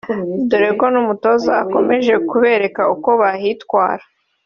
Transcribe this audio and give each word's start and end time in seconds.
dore 0.49 0.69
ko 0.79 0.85
n’ 0.93 0.95
umutoza 1.01 1.51
akomeje 1.63 2.13
kubereka 2.29 2.81
uko 2.93 3.09
bahitwara 3.21 4.03